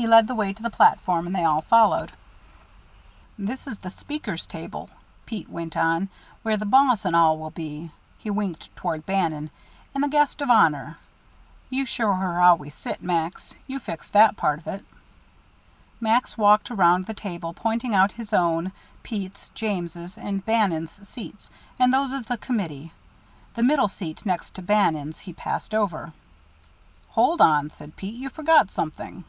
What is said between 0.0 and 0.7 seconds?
He led the way to the